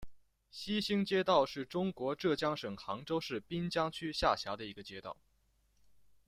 [0.49, 5.15] 西兴街道是中国浙江省杭州市滨江区下辖的一个街道。